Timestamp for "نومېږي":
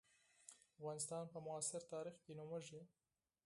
2.39-2.81